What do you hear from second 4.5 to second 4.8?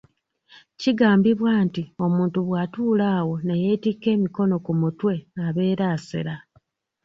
ku